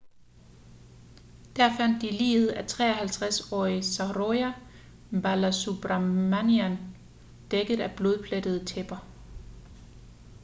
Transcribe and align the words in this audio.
der 1.57 1.69
fandt 1.77 2.01
de 2.01 2.09
liget 2.11 2.47
af 2.47 2.63
53-årige 2.67 3.83
saroja 3.83 4.53
balasubramanian 5.23 6.77
dækket 7.51 7.79
af 7.79 7.95
blodplettede 7.97 8.65
tæpper 8.65 9.07